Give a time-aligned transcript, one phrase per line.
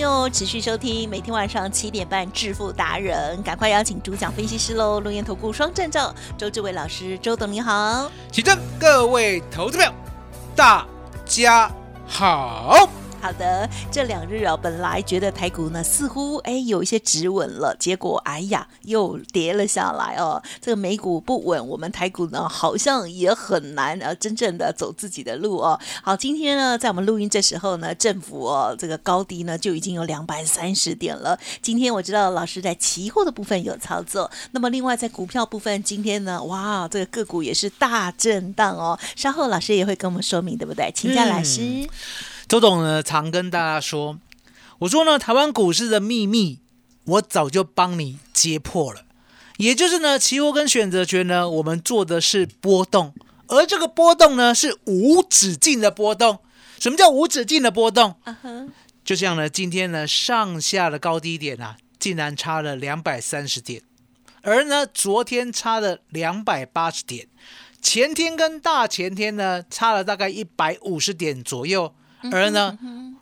[0.00, 4.98] 友持续收听每天晚上七点半《致富达人》，赶快邀请主讲分析师喽！
[5.00, 8.10] 龙岩投顾双证照周志伟老师，周董你好。
[8.32, 9.92] 请正，各位投资票，
[10.56, 10.86] 大
[11.26, 11.70] 家
[12.06, 12.88] 好。
[13.20, 20.42] 好的，这两日啊，本来觉得台股呢似乎哎有一些止稳了，结果哎呀又跌了下来哦。
[20.58, 25.78] 这个美股不稳，我们台股呢好像也很难呃真正的走自己的路哦。
[26.02, 31.38] 好，今天呢在我们录音这时候呢，政府哦这个高低呢就已经有两百三十点了。
[31.60, 38.98] 今天我知道老师在期货的部分有操作，那么另外在股票部分，今天呢哇这个个股也是大震荡哦。
[39.14, 40.90] 稍后老师也会跟我们说明，对不对？
[40.94, 41.86] 请教老师。
[42.50, 44.18] 周董呢，常跟大家说，
[44.80, 46.58] 我说呢，台湾股市的秘密，
[47.04, 49.04] 我早就帮你揭破了。
[49.58, 53.14] 也就是呢，期货跟选择权呢，我们做的是波动，
[53.46, 56.40] 而这个波动呢，是无止境的波动。
[56.80, 58.16] 什么叫无止境的波动？
[59.04, 63.80] 就像呢，今天呢，上下的高低点啊，竟然差了两百三十点，
[64.42, 67.28] 而呢，昨天差了两百八十点，
[67.80, 71.94] 前天跟大前天呢，差了大概一百五十点左右。
[72.32, 72.78] 而呢，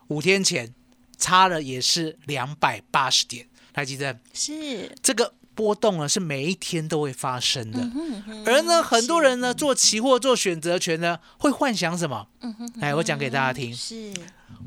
[0.08, 0.74] 五天前
[1.16, 7.81] 差了也是两百八十点，台积电是这个波动呢，是每一天都会发生的。
[8.47, 12.26] 而呢，很多人呢做期货做选择权呢，会幻想什么？
[12.81, 14.12] 哎，我讲给大家听，是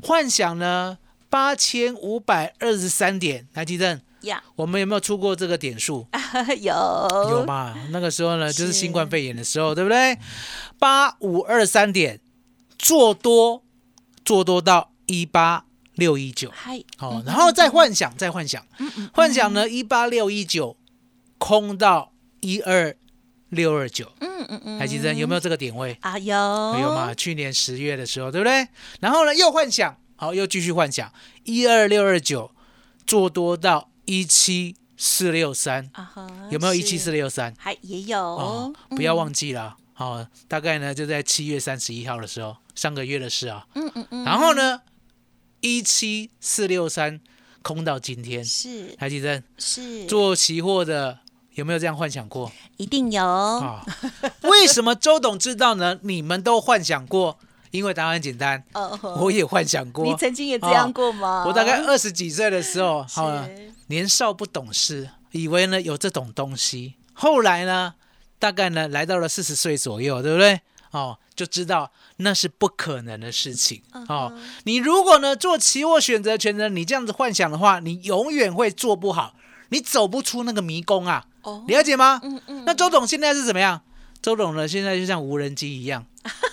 [0.02, 0.98] 幻想呢
[1.30, 6.06] 八千五百二十三点，台积电呀，我们有没有出过这个点数？
[6.60, 7.74] 有有嘛？
[7.90, 10.18] 那个时候呢，就是新冠肺炎的时候，对不对？
[10.78, 12.20] 八五二三点
[12.78, 13.62] 做多。
[14.24, 18.64] 做多到一八六一九，嗨，好，然后再幻想，再幻想，
[19.12, 20.76] 幻想呢一八六一九
[21.38, 22.96] 空到一二
[23.50, 25.96] 六二九，嗯嗯嗯，海基珍有没有这个点位？
[26.00, 26.18] 啊？
[26.18, 26.34] 有，
[26.80, 27.12] 有嘛？
[27.14, 28.66] 去年十月的时候，对不对？
[29.00, 31.12] 然后呢又幻想，好，又继续幻想
[31.44, 32.50] 一二六二九
[33.06, 35.90] 做多到一七四六三，
[36.50, 37.52] 有没有一七四六三？
[37.58, 42.56] 还也有，不要忘记了，好，大概呢就在七月三十一号的时候。
[42.74, 44.80] 上个月的事啊，嗯嗯嗯，然后呢，
[45.60, 47.20] 一七四六三
[47.60, 51.18] 空到今天，是台积电是做期货的，
[51.52, 52.50] 有没有这样幻想过？
[52.78, 53.84] 一定有啊！
[54.44, 55.98] 为什么周董知道呢？
[56.00, 57.38] 你们都幻想过，
[57.72, 58.64] 因为答案简单，
[59.18, 60.06] 我也幻想过。
[60.06, 61.44] 你曾经也这样过吗？
[61.46, 63.30] 我大概二十几岁的时候，好
[63.88, 67.94] 年少不懂事，以为呢有这种东西，后来呢，
[68.42, 70.60] 大概呢来到了四十岁左右，对不对？
[70.90, 74.36] 哦，就知道那是不可能的事情哦。
[74.64, 79.36] 你如果呢做期货选择权呢，你这样子幻想的话，你永远会做不好，
[79.68, 81.24] 你走不出那个迷宫啊。
[81.42, 82.20] 哦，了解吗？
[82.24, 82.64] 嗯嗯。
[82.66, 83.80] 那周董现在是怎么样？
[84.20, 86.04] 周董呢现在就像无人机一样，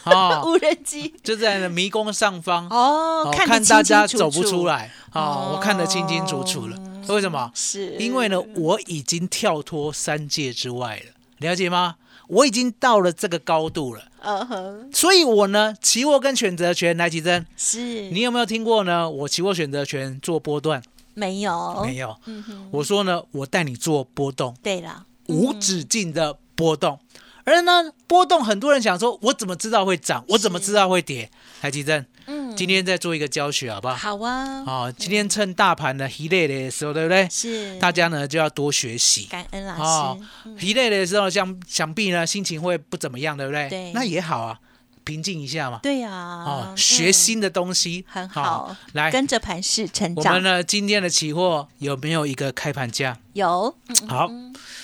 [0.03, 6.77] 哦， 无人机就在那迷宫上方哦，看大家走不出来哦，我看得清清楚楚了。
[7.07, 7.51] 为什么？
[7.55, 11.95] 是因为呢我已经跳脱三界之外了，了解吗？
[12.27, 18.09] 我已经到了这个高度了，嗯哼，所以我呢，期货跟选择权来提升，是。
[18.11, 19.09] 你有没有听过呢？
[19.09, 20.83] 我期货选择权做波段，
[21.15, 26.99] 没有，没有，嗯哼，我说呢，我带你做波动，对了，无止境的波动，
[27.45, 30.23] 而呢，波动很多人想说，我怎么知道会涨？
[30.27, 31.31] 我怎么知道会跌？
[31.59, 32.05] 台积电。
[32.27, 33.95] 嗯，今天再做一个教学，好不好？
[33.95, 34.65] 好啊。
[34.65, 37.25] 好，今天趁大盘的疲累的时候，对不对？
[37.31, 37.79] 是。
[37.79, 39.23] 大家呢就要多学习。
[39.27, 39.81] 感恩老师。
[39.81, 40.19] 哦，
[40.57, 43.69] 疲累的时候，想想必呢心情会不怎么样，对不对？
[43.69, 43.93] 对。
[43.93, 44.59] 那也好啊，
[45.05, 45.79] 平静一下嘛。
[45.81, 46.11] 对呀。
[46.11, 48.75] 哦，学新的东西很好。
[48.91, 50.25] 来，跟着盘势成长。
[50.25, 53.17] 我们呢今天的期货有没有一个开盘价？
[53.31, 53.73] 有。
[54.09, 54.29] 好，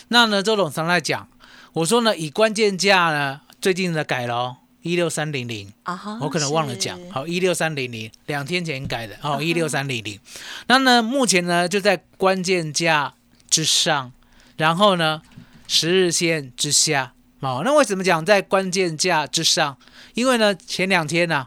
[0.07, 1.27] 那呢周董常来讲，
[1.73, 4.59] 我说呢以关键价呢最近的改了。
[4.85, 5.73] 一六三零零。
[5.81, 10.19] 啊，我可能忘了讲，好，一六三零零，两天前改的，哦，一六三零零，
[10.67, 13.15] 那呢，目前呢就在关键价
[13.49, 14.11] 之上，
[14.57, 15.23] 然后呢，
[15.67, 19.77] 十日线之下，哦，那为什么讲在关键价之上？
[20.13, 21.45] 因为呢，前两天呢、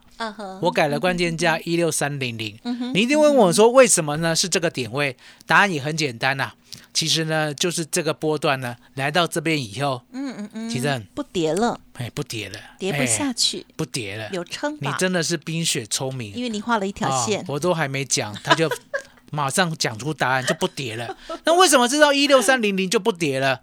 [0.61, 2.59] 我改了关键价一六三零零，
[2.95, 4.37] 你一定问我说为什么呢？
[4.37, 5.17] 是这个点位？
[5.47, 6.53] 答案也很简单呐、
[6.93, 14.29] 其实呢，就是这个波段呢来到这边以后，嗯嗯嗯，其正不跌了，哎不跌了，跌不哎下去，不跌了。
[14.33, 14.77] 有撑？
[14.81, 18.71] 你真的是冰雪聪明，因为你画了一条啊线，我都还没讲，他就
[19.33, 21.17] 马上讲出答案，就不跌了。
[21.45, 23.63] 那为什么知道一六三零零就不跌了？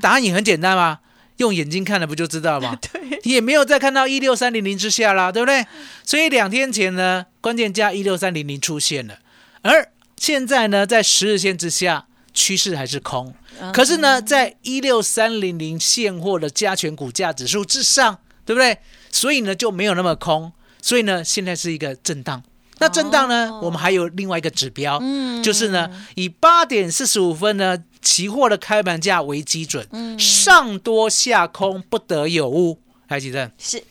[0.00, 0.98] 答案也很简单嘛，
[1.38, 2.78] 用眼睛看了不就知道吗？
[2.92, 5.66] 对，也没有再看到一六三零零之下啦，对不对？
[6.04, 9.18] 所以两天前呢，关键价一六三零零出现了，
[9.62, 13.34] 而现在呢，在十日线之下，趋势还是空。
[13.60, 18.78] 嗯可是呢，在一六三零零现货的加权股价指数之上，对不对？
[19.10, 20.52] 所以呢，就没有那么空。
[20.82, 22.42] 所以呢，现在是一个震荡。
[22.78, 23.60] 那震荡呢，哦。
[23.62, 25.42] 我们还有另外一个指标，嗯。
[25.42, 30.18] 就是呢，以八点四十五分呢，期货的开盘价为基准，嗯。
[30.18, 32.78] 上多下空不得有误。
[33.08, 33.50] 还记得？
[33.58, 33.82] 是。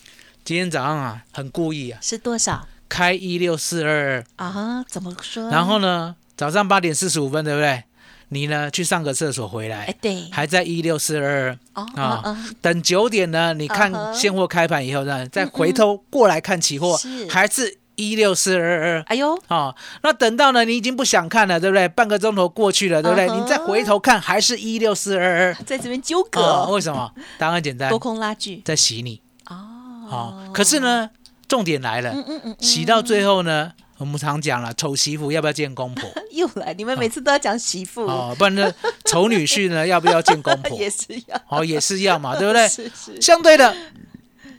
[0.43, 2.67] 今天早上啊，很故意啊，是多少？
[2.87, 4.23] 开一六四二。
[4.37, 4.85] 二，啊？
[4.87, 5.49] 怎么说？
[5.49, 7.83] 然后呢，早上八点四十五分，对不对？
[8.29, 11.57] 你呢去上个厕所回来哎，，对，还在一六四二。
[11.73, 17.27] 啊等九点呢，你看现货开盘以后呢，再回头过来看期货，是。
[17.29, 19.01] 还是一六四二二。
[19.07, 21.87] 哎呦，哦，那等到呢，你已经不想看了，对不对？
[21.89, 23.27] 半个钟头过去了，对不对？
[23.29, 25.53] 你再回头看，还是一六四二二。
[25.65, 27.11] 在这边纠哦，葛，为什么？
[27.37, 29.21] 答案很简单多，空拉锯在洗你。
[29.49, 29.55] 哦
[30.09, 31.09] 哦，可是，呢，
[31.47, 36.07] 重点来了，嗯嗯嗯，洗到最后呢，我们常讲了，丑媳妇要不要见公婆？
[36.31, 38.71] 又来，你们每次都要讲媳妇，哦，不然呢，
[39.05, 40.77] 丑女婿呢要不要见公婆？
[40.77, 42.67] 也是要，哦，也是要嘛，对不对？
[42.69, 43.75] 是是相对的，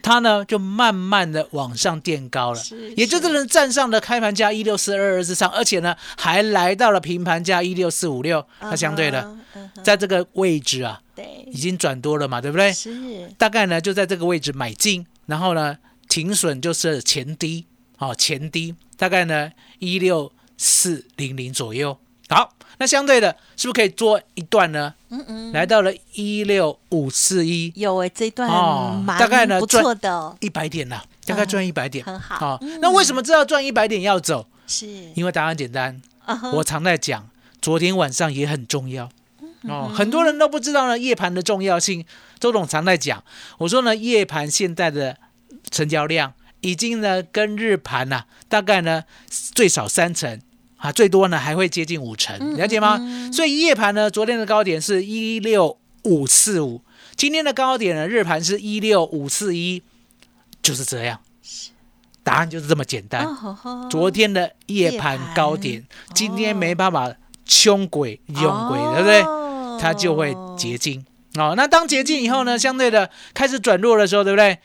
[0.01, 2.61] 它呢就慢慢的往上垫高了，
[2.95, 8.45] 也就是能站上了开盘价一六四二二之上，而且呢还来到了平盘价一六四五六。
[8.59, 9.37] 它相对的，
[9.83, 12.71] 在这个位置啊，对已，经转多了嘛，对不对？
[12.73, 15.77] 是大概呢就在这个位置买进，然后呢
[16.07, 17.65] 停损就是前低，
[17.97, 21.97] 哦前低，大概呢一六四零零左右。
[22.29, 24.93] 好，那相对的，是不是可以做一段呢？
[25.09, 32.59] 嗯嗯，来到了一六五四一，有哎，这一段哦大概呢不错的哦，一百点了，大概赚一百点，很好。
[32.81, 34.45] 那为什么知道赚一百点要走？
[34.67, 34.85] 是，
[35.15, 36.01] 因为答案简单，
[36.53, 37.29] 我常在讲，
[37.61, 39.09] 昨天晚上也很重要。
[39.41, 42.05] 嗯哦，很多人都不知道呢夜盘的重要性。
[42.39, 43.23] 周董常在讲，
[43.57, 45.17] 我说呢夜盘现在的
[45.71, 49.03] 成交量已经呢跟日盘呐、大概呢
[49.55, 50.39] 最少三成。
[50.77, 52.99] 啊，最多呢还会接近五成，嗯了解吗？
[53.33, 56.81] 所以夜盘呢，昨天的高点是一六五四五，
[57.15, 59.83] 今天的高点呢，日盘是一六五四一，
[60.61, 61.19] 就是这样。
[62.23, 63.25] 答案就是这么简单。
[63.89, 67.13] 昨天的夜盘高点，今天没办法
[67.45, 69.21] 凶鬼用鬼，对不对？
[69.21, 69.43] 哦
[69.79, 71.53] 它就会结晶哦。
[71.55, 74.57] 那当结晶以后呢，相对的开始转弱的时候，对不对？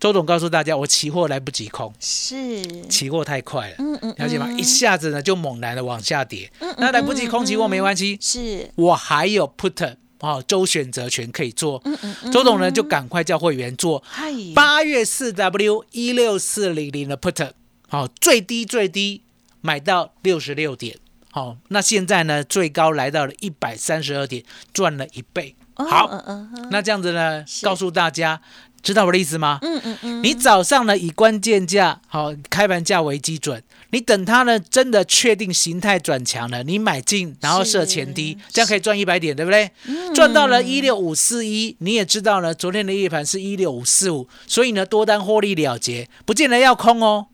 [0.00, 4.46] 周董告诉大家，我期货来不及空，是，期货太快了，嗯嗯，了解吗？
[4.48, 4.58] 嗯。
[4.58, 11.82] 一下子呢就猛然的往下跌，嗯嗯那来不及空期货没关系，是，我还有 put 哦周选择权可以做。
[11.84, 12.32] 嗯嗯嗯。
[12.32, 17.50] 周董呢就赶快叫会员做嗨，八月四 W 一六四零零的 put，
[17.88, 19.22] 好、最低最低
[19.60, 20.96] 买到六十六点，
[21.32, 25.56] 好、那现在呢最高来到了一百三十二点，赚了一倍。
[25.74, 26.68] 哦好，嗯嗯嗯。
[26.72, 28.40] 那这样子呢，告诉大家，
[28.82, 29.58] 知道我的意思吗？
[29.62, 39.70] 嗯嗯嗯，你早上呢以关键价好、开盘价为基准，你等它呢真的确定形态转强了，你买进然后设前低，这样可以赚一百点，对不对？
[39.86, 47.26] 嗯赚到了一六五四一，你也知道呢，昨天的夜盘是一六五四五，所以呢多单获利了结，不见得要空哦。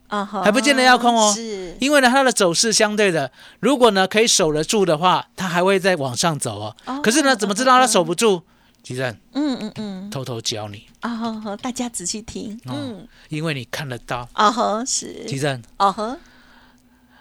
[0.45, 6.77] 还不见得要空哦是，因为呢，它的走势相对的，如果呢可以守得住的话，它还会再往上走哦。
[6.85, 8.43] 哦可是呢，怎么知道它守不住？
[8.85, 14.29] 吉正嗯嗯嗯，偷偷教你，啊哈哈，大家仔细听，哦嗯，因为你看得到。
[14.35, 16.19] 啊哈是，吉正，啊呵，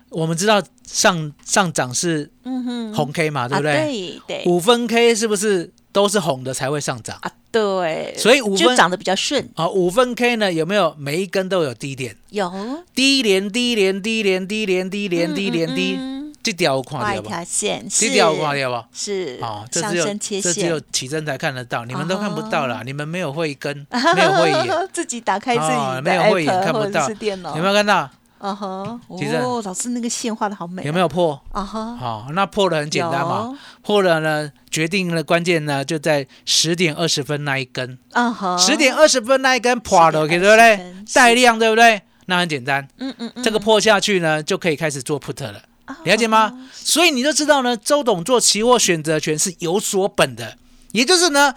[0.10, 3.74] 我们知道上上涨是嗯哼，红 K 嘛，对啊不对？
[3.74, 4.44] 对对。
[4.46, 7.18] 五分 K 是不是都是红的才会上涨？
[7.22, 12.18] 啊对，所以五分就长得比较顺，啊，五分 K 呢有没有每一根都有低点？
[12.32, 12.52] 有。
[12.94, 16.13] 低连低连低连低连低连低连低，嗯
[16.44, 17.30] 这条有看画一到不？
[17.30, 18.88] 条线，这是条有看到不？
[18.92, 22.84] 是哦，这只有这只有线，起真才看得到，你们都看不到啦，哦。
[22.84, 27.10] 你们没有慧根， 没有慧眼，自己打开自己没有慧眼看不到。
[27.10, 28.10] 有没有看到？
[28.40, 31.42] 啊哈，哦，老师那个线画的好美，有没有破？
[31.54, 31.96] 啊哈？
[31.96, 40.94] 好，那破的很简单嘛，破了呢，决定了关键呢就在十点二十分那一根，啊哈，十点二十分那一根破了，10对不对？
[41.14, 42.02] 带量对不对？
[42.26, 45.62] 那很简单，嗯嗯嗯，这个破下去呢就可以开始做 put 了。
[45.86, 46.68] 啊了解吗？
[46.72, 50.58] 所以你就知道呢，周董做期货选择权是有所本的，
[50.92, 51.54] 也就是呢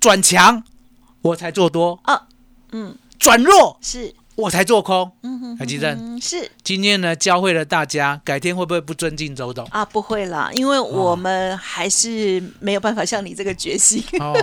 [0.00, 0.62] 转强
[1.22, 2.26] 我才做多啊，
[2.72, 5.12] 嗯，转弱是，我才做空。
[5.22, 9.64] 嗯哼海基正嗯是今天呢，教会了大家，改天会不会不尊敬周董？
[9.66, 14.02] 啊，不会啦，因为我们还是没有办法像你这个决心。
[14.20, 14.34] 哦，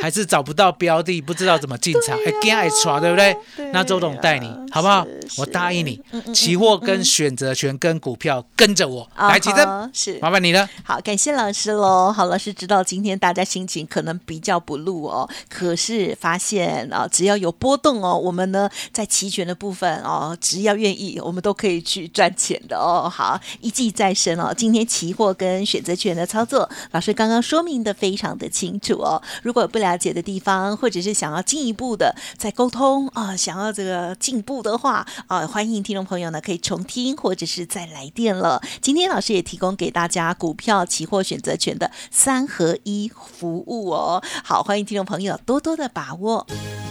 [0.00, 3.36] 还是找不到标的，不知道怎么进场，哎，惊爱耍，对不对？
[3.72, 5.06] 那周董带你，好不好？
[5.38, 6.00] 我答应你
[6.32, 10.68] 期货跟选择权跟股票跟着我，啊来，吉正，是麻烦你了。
[10.82, 12.12] 好，感谢老师喽。
[12.12, 23.10] 好，老师知道今天大家心情可能比较不露哦，可是发现啊，只要有波动哦，我们呢在期权的部分哦，只只要愿意，我们都可以去赚钱的哦。
[23.12, 24.54] 好，一技在身哦。
[24.56, 29.20] 今天期货跟选择权的操作，老师刚刚说明的非常的清楚哦。
[29.42, 38.62] 如果有不了解的地方，或者是想要进一步的再沟通啊，想要这个进步的话啊，欢迎听众朋友呢可以重听或者是再来电了。
[38.80, 44.22] 今天老师也提供给大家股票、期货、选择权的三合一服务哦。
[44.44, 46.46] 好，欢迎听众朋友多多的把握。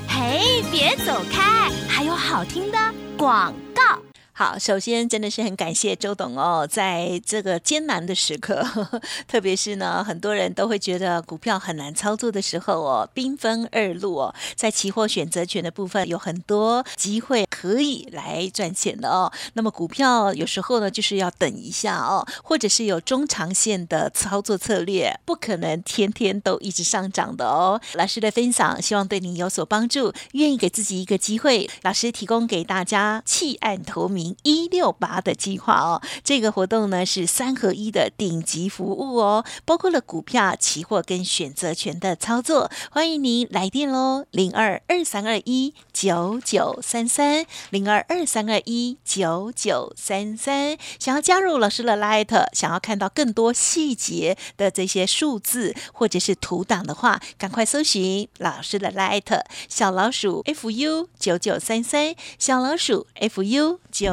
[0.09, 2.77] 嘿，别走开，还有好听的
[3.17, 4.12] 广告。
[4.35, 19.31] 好，首先真的是很感谢周董哦，在这个艰难的时刻，呵呵特别是呢，很多人都会觉得股票很难操作的时候哦，兵分二路哦，在期货选择权的部分有很多机会可以来赚钱的哦。
[19.53, 27.79] 那么股票有时候呢，就是要等一下哦，或者是有中长线的操作策略，不可能天天都一直上涨的哦。
[27.93, 36.01] 老师的分享希望对你有所帮助，愿意给自己一个机会，老师提供给大家弃暗投明一六八的计划哦。
[36.23, 42.69] 这个活动呢是三合一的顶级服务哦，包括了股票、期货跟选择权的操作。
[42.91, 50.77] 欢迎您来电喽，零二二三二一九九三三，零二二三二一九九三三。
[50.99, 64.12] 想要加入老师的 Light，想要看到更多细节的这些数字或者是图档的话，赶快搜寻老师的 Light 小老鼠 fu 九九三三，小老鼠 fu 九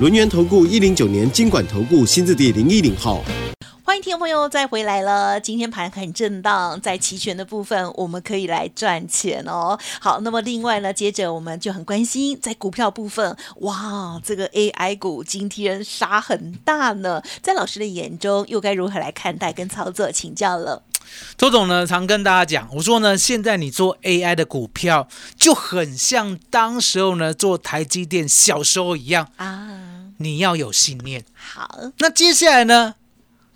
[0.00, 3.20] 轮源投顾一零九年经管投顾新字第零一零号。
[3.82, 5.40] 欢迎听众朋友再回来了。
[5.40, 9.76] 今天盘很震荡，在期权的部分我们可以来赚钱哦。
[10.00, 17.20] 好，那么另外呢，接着我们就很关心在股票部分，哇，这个 AI 股今天杀很大呢。
[17.42, 20.12] 在老师的眼中，又该如何来看待跟操作？
[20.12, 20.84] 请教了。
[21.38, 29.87] 周总呢，常跟大家讲，我说呢，现在你做 AI 的股票，就很像当时候呢做台积电小时候一样，啊，
[30.18, 31.24] 你要有信念。
[31.34, 32.94] 好，那接下来呢，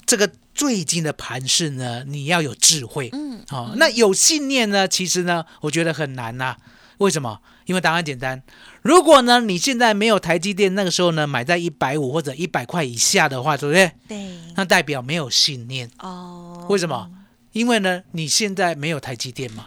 [0.04, 3.10] 这个最近的盘势呢，你要有智慧。
[3.12, 6.56] 嗯，哦，那有信念呢，其实呢，我觉得很难呐、
[6.98, 7.40] 为什么？
[7.66, 8.42] 因为答案简单，
[8.82, 13.92] 如果呢你现在没有台积电，那个时候呢买在一百五或者一百块以下的话，对不对？
[14.08, 15.88] 对，那代表没有信念。
[16.00, 17.08] 哦，为什么？
[17.52, 19.66] 因为呢，你现在没有台积电嘛。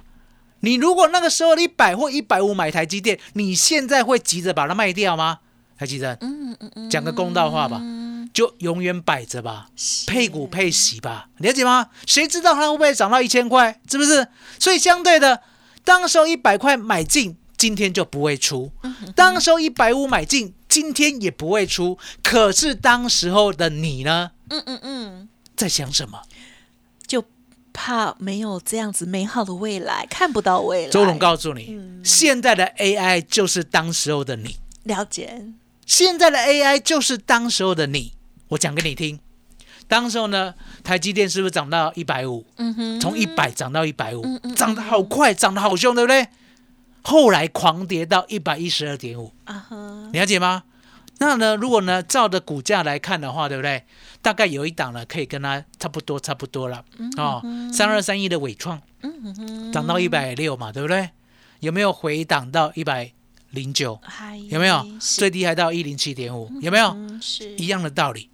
[0.60, 5.40] 你如果那个时候一百或一百五买台积电，你现在会急着把它卖掉吗？
[5.78, 9.70] 台积电，嗯嗯嗯，讲个公道话吧，嗯，就永远摆着吧，
[10.08, 11.90] 配股配息吧，了解吗？
[12.06, 13.80] 谁知道它会不会涨到一千块？
[13.90, 14.28] 是不是？
[14.60, 15.42] 所以相对的，
[15.84, 18.72] 当时候一百块买进，今天就不会出；
[19.16, 21.98] 当时候一百五买进，今天也不会出。
[22.24, 26.22] 可是当时候的你呢，嗯嗯嗯，在想什么？
[27.06, 27.24] 就
[27.72, 30.92] 怕没有这样子美好的未来，看不到未来。
[30.92, 35.46] 周总告诉你，嗯现在的 AI 就是当时候的你，了解，
[35.86, 38.14] 现在的 AI 就是当时候的你。
[38.50, 39.20] 我讲给你听，
[39.88, 42.46] 当时候呢，台积电是不是涨到一百五？
[42.58, 44.24] 嗯哼，从一百涨到一百五
[44.56, 46.28] 涨得好快，涨得好凶，对不对？
[47.02, 50.64] 后来狂跌到一百一十二点五，啊哈，了解吗？
[51.18, 53.84] 那呢，如果呢照着股价来看的话，对不对？
[54.22, 56.86] 大概有一档呢可以跟它差不多，差不多了
[57.18, 57.42] 哦。
[57.74, 61.10] 三二三一的伟创嗯哼，涨到一百六嘛，对不对？
[61.62, 63.12] 有没有回档到一百
[63.56, 64.00] 零九？
[64.50, 64.86] 有没有？
[65.00, 66.90] 最低还到一零七点五，有没有？
[66.90, 68.30] 嗯是一样的道理。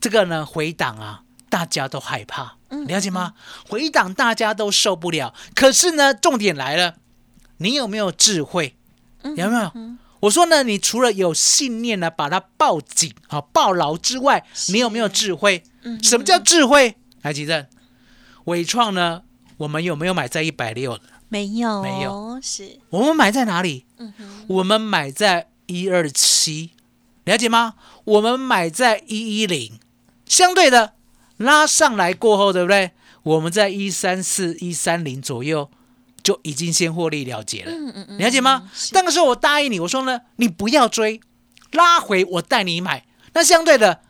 [0.00, 3.34] 这个呢，回档啊，大家都害怕，嗯了解吗？
[3.68, 5.34] 回档大家都受不了。
[5.54, 6.94] 可是呢，重点来了，
[7.58, 8.76] 你有没有智慧？
[9.22, 9.72] 嗯有没有？
[10.20, 15.64] 我说呢，你除了有信念呢，把它抱紧啊、抱牢之外，你有没有智慧？
[15.82, 16.96] 嗯什么叫智慧？
[17.22, 17.66] 来，吉正，
[18.44, 19.22] 伟创呢，
[19.56, 20.98] 我们有没有买在一百六？
[21.32, 23.86] 没有，没有，是，我们买在哪里？
[23.96, 26.72] 嗯哼，我们买在一二七，
[27.24, 27.72] 了解吗？
[28.04, 29.80] 我们买在一一零，
[30.26, 30.92] 相对的
[31.38, 32.90] 拉上来过后，对不对？
[33.22, 35.70] 我们在一三四、一三零左右
[36.22, 38.70] 就已经先获利了结了，嗯嗯嗯，了解吗？
[38.74, 41.18] 是那个时候我答应你，我说呢，你不要追，
[41.70, 43.06] 拉回我带你买。
[43.32, 44.02] 那相对的，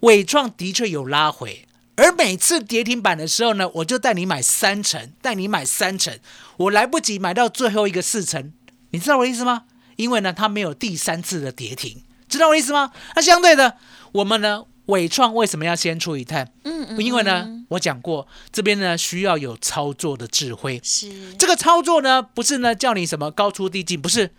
[0.00, 6.18] 伟创的确有拉回，而每次跌停板的时候呢，我就带你买三成，带你买三成，
[6.56, 8.52] 我来不及买到最后一个四成，
[8.90, 9.64] 你知道我的意思吗？
[9.96, 12.90] 因为呢，它没有第三次的跌停，知道我的意思吗？
[13.14, 13.76] 那相对的，
[14.10, 16.50] 我们呢，伟创为什么要先出一探？
[16.64, 20.80] 嗯嗯，因为呢嗯，我讲过，这边呢需要有操作的智慧。
[20.82, 24.34] 是这个操作呢，不是呢叫你什么高出低进，不是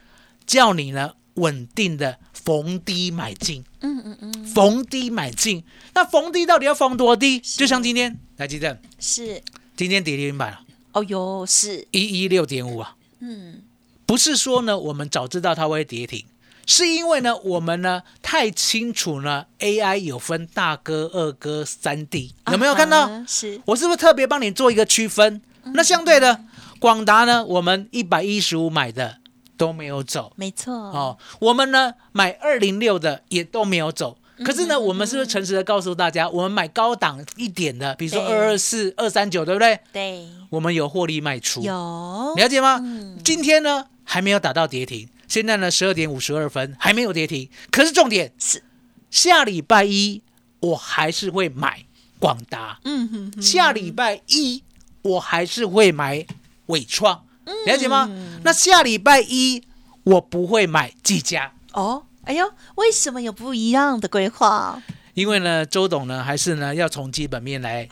[0.46, 5.64] 叫你呢稳定的逢低买进，嗯嗯嗯，逢低买进。
[5.94, 7.40] 那逢低到底要逢多低？
[7.40, 9.42] 就像今天，来记得是，
[9.76, 10.62] 今天跌停板了，
[10.94, 13.62] 哦哟，是，一一六点五啊，嗯，
[14.06, 16.26] 不是说呢我们早知道它会跌停。
[16.68, 23.24] 是因为呢，我们呢太清楚呢，AI 有分大哥、二哥、三弟，有没有看到？
[23.28, 25.42] 是，我是不是特别帮你做一个区分？
[25.74, 26.44] 那相对的，
[26.80, 29.20] 广达呢，我们一百一十五买的
[29.58, 30.34] 都没有走。
[30.36, 34.18] 没错，哦，我们呢买二零六的也都没有走。
[34.44, 38.36] 可是呢，我们是不是诚实的告诉大家，我们买高档一点的，比如说对。
[38.36, 39.80] 二二四、二三九，对不对？
[39.94, 42.82] 对，我们有获利卖出，有，了解吗？
[42.84, 43.18] 嗯。
[43.24, 47.50] 今天呢还没有打到跌停，现在呢十二点五十二分还没有跌停。
[47.72, 48.62] 可是重点是，
[49.10, 50.22] 下礼拜一
[50.60, 51.86] 我还是会买
[52.20, 54.62] 广达，嗯哼哼，下礼拜一
[55.02, 56.26] 我还是会买
[56.66, 57.25] 伟创，嗯
[57.66, 58.10] 了解吗？
[58.44, 59.64] 那下礼拜一
[60.04, 64.82] 我不会买技嘉，哦，哎呦，为什么有不一样的规划
[65.14, 67.88] 因为呢，周董呢还是呢要从基本面来？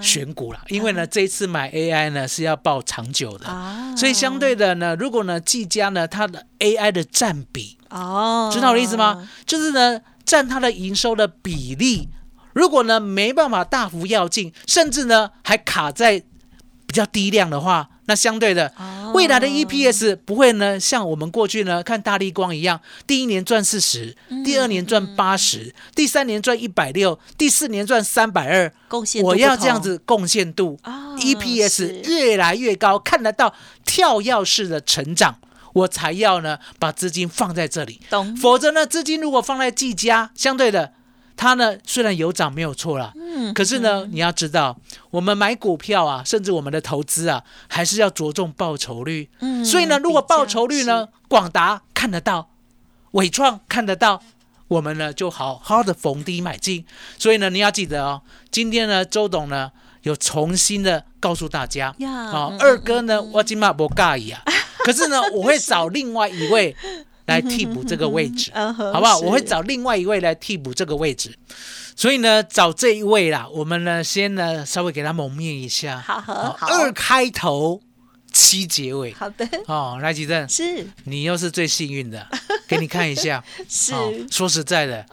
[0.00, 0.60] 选股啦。
[0.68, 9.28] 因为呢，这一次买 AI 呢是要报长久的，啊，所以相对的呢，如果呢技嘉呢它的 AI 的占比，哦，知道我的意思吗？？
[9.44, 12.08] 就是呢占它的营收的比例，
[12.54, 16.22] 如果呢没办法大幅要进，甚至呢还卡在
[16.92, 18.70] 比较低量的话，那相对的。
[18.76, 28.72] 哦未来的 EPS 不会呢，像我们过去呢看大力光一样，第一年赚四十，嗯第二年赚八十，第三年赚一百六，第四年赚三百二。
[28.88, 35.36] 贡献我要这样子贡献度、啊 EPS 越来越高，看得到跳跃式的成长，
[35.74, 38.00] 我才要呢把资金放在这里。
[38.08, 40.92] 懂否则呢，资金如果放在技嘉，相对的，
[41.42, 44.78] 它呢虽然有涨没有错啦，嗯可是呢，你要知道，
[45.10, 49.28] 我们买股票啊，甚至我们的投资啊，还是要着重报酬率。
[49.40, 52.50] 嗯所以呢，如果报酬率呢，广达看得到，
[53.10, 54.22] 伟创看得到。
[54.68, 56.86] 我们呢就好好的逢低买进，
[57.18, 59.70] 所以呢你要记得哦，今天呢周董呢
[60.02, 64.40] 有重新的告诉大家，呀啊、嗯二哥呢我今嘛不介意啊，
[64.84, 66.74] 可是呢我会找另外一位
[67.26, 69.18] 来替补这个位置，嗯哼好不好？
[69.18, 71.36] 我会找另外一位来替补这个位置，
[71.94, 77.80] 所以呢找这一位啦，我们呢先呢稍微给他蒙面一下，好二开头
[78.32, 80.86] 七结尾，好的，哦，来吉正，是。
[81.04, 82.26] 你又是最幸运的，
[82.66, 83.44] 给你看一下。
[83.68, 85.06] 是，哦，说实在的，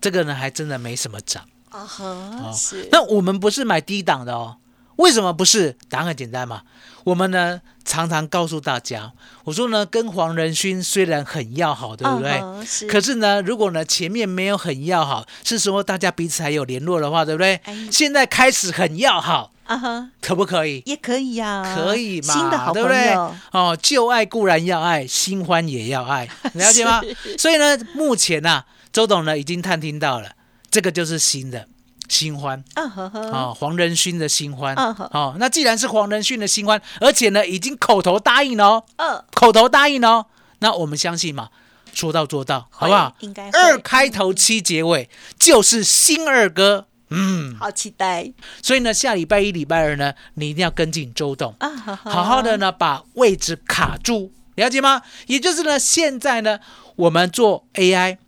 [0.00, 1.44] 这个呢还真的没什么涨。
[1.70, 4.56] 哦是，那我们不是买低档的哦，
[4.96, 5.76] 为什么不是？
[5.88, 6.62] 答案很简单嘛，
[7.06, 9.12] 我们呢常常告诉大家，
[9.44, 12.88] 我说呢跟黄仁勋虽然很要好，对不对？
[12.88, 17.60] 可是呢，如果呢前面没有很要好，是说大家彼此还有联络的话，对不对？
[17.62, 20.82] 哎现在开始很要好，啊哈，可不可以？
[20.84, 23.14] 也可以呀，可以嘛，新的好对不对，？
[23.52, 27.00] 哦，旧爱固然要爱，新欢也要爱， 了解吗？
[27.38, 30.32] 所以呢，目前呢、周董呢已经探听到了，
[30.72, 31.68] 这个就是新的
[32.08, 32.62] 新欢。
[32.74, 34.74] 啊呵呵，哦，黄仁勋的新欢。
[34.76, 35.36] 嗯哼哦。
[35.38, 40.26] 那既然是黄仁勋的新欢，而且呢已经口头答应了哦，二口头答应了哦，
[40.60, 41.50] 那我们相信嘛，
[41.92, 43.14] 说到做到，好不好？
[43.20, 48.32] 应该二开头七结尾就是新二哥，嗯，好期待。
[48.62, 51.54] 所以呢，下礼拜一、礼拜二呢，你一定要跟进周董。
[51.58, 51.68] 啊
[52.04, 55.02] 好好的呢把位置卡住，了解吗？
[55.26, 56.60] 也就是呢，现在呢，
[56.96, 58.18] 我们做 AI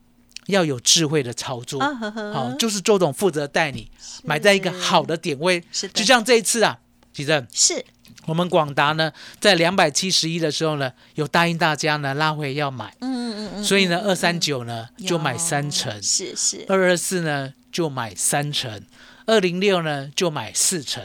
[0.49, 1.81] 要有智慧的操作，
[2.33, 3.91] 好、就是周董负责带你
[4.25, 5.93] 买在一个好的点位，是的。
[5.95, 6.79] 就像这一次啊，
[7.13, 7.85] 吉正，是。
[8.27, 15.71] 我们广达呢在两百七十一的时候呢，有答应大家呢拉回要买，嗯嗯嗯，所以呢二三九呢就买三有。
[15.71, 16.65] 成，是是。
[16.69, 18.83] 二二四呢就买三成，
[19.27, 21.03] 二零六呢就买四成，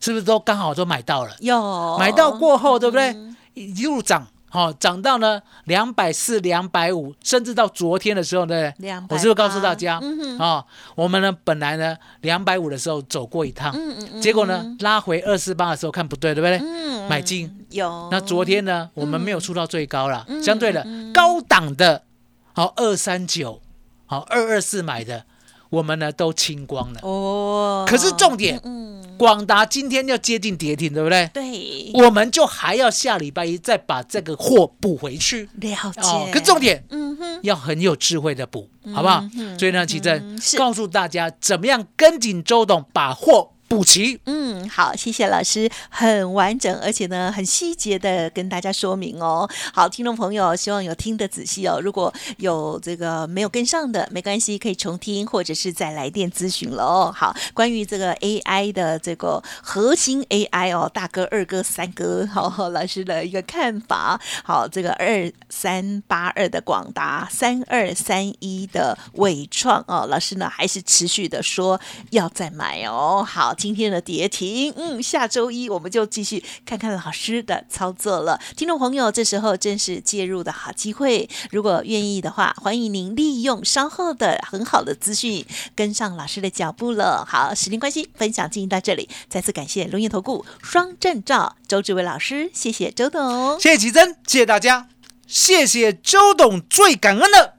[0.00, 1.36] 是不是都刚好都买到了？
[1.40, 1.98] 有。
[1.98, 3.14] 买到过后，对不对？
[3.54, 8.72] 一路涨好、涨到呢两百四、两百五，甚至到昨天的时候呢，
[9.08, 10.38] 我是不是告诉大家，嗯哼。
[10.38, 10.64] 哦，
[10.94, 16.58] 我们呢本来呢两百五的时候走过一趟，嗯嗯嗯结果呢拉回二四八的时候看不对，对不对？
[16.58, 17.66] 嗯买进。
[17.70, 18.08] 有。
[18.12, 22.04] 那昨天呢，我们没有出到最高了，嗯相对的高档的，
[22.52, 23.60] 好二三九，
[24.06, 25.24] 好二二四买的，
[25.68, 27.00] 我们呢都清光了。
[27.02, 31.30] 哦，可是重点，嗯，广达今天要接近跌停，对不对？
[31.32, 36.00] 对，我们就还要下礼拜一再把这个货补回去了解。
[36.00, 36.28] 哦。
[36.32, 39.24] 可重点嗯哼，要很有智慧的补，好不好？
[39.36, 44.20] 嗯所以呢，奇正嗯告诉大家怎么样跟紧周董把货补齐。
[44.26, 49.48] 嗯，好，谢谢老师，很完整，而且呢，很细节的跟大家说明哦。
[49.72, 51.80] 好，听众朋友，希望有听得仔细哦。
[51.82, 57.12] 如果有这个没有跟上的，没关系，可以重听，或者是再来电咨询了哦。
[57.14, 64.20] 好，关于这个 AI 的这个核心 AI 哦，大哥、二哥、三哥，好、老师的一个看法。
[64.44, 73.24] 好，这个二三八二的广达，三二三一的伟创哦，老师呢还是持续的说要再买哦。
[73.26, 78.38] 好，今天的跌停，嗯，下周一我们就继续看看老师的操作了。
[78.54, 87.24] 听众朋友，这时候正是介入的好机会，如果愿意的话，欢迎您利用稍后的很好的资讯跟上老师的脚步了。
[87.26, 93.58] 好，时间关系，分享进行到这里，再次感谢龙岩投顾双证照周志伟老师，谢谢周董。
[93.58, 94.88] 谢谢奇珍，谢谢大家，
[95.26, 97.54] 谢谢周董，最感恩的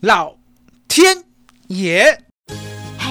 [0.00, 0.36] 老
[0.86, 1.24] 天
[1.68, 2.29] 爷。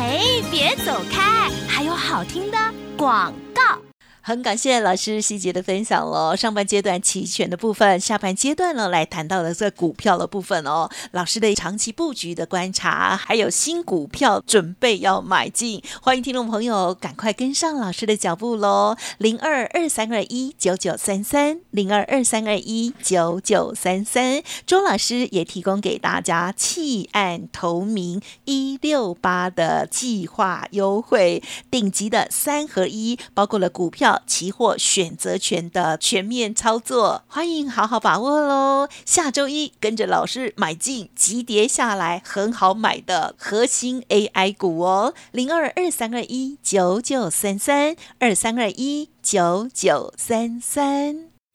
[0.09, 2.57] 哎，别走开，还有好听的
[2.97, 3.88] 广告。
[4.21, 6.35] 很感谢老师细节的分享喽。
[6.35, 10.89] 上半阶段期权的部分，下半阶段呢来谈到了这股票的部分哦。
[11.11, 18.95] 老师的长期布局的观察，还有新股票准备要买进，欢迎听众朋友赶快跟上老师的脚步喽。
[19.17, 24.43] 零二二三二一九九三三，零二二三二一九九三三。
[24.67, 38.89] 周老师也提供给大家弃暗投明一六八的计划优惠，顶级的三合一，包括了股票、期货、选择权的全面操作，欢迎好好把握喽！
[39.05, 51.28] 下周一跟着老师买进急跌下来很好买的核心 AI 股哦，零二二三二一九九三三二三二一九九三三。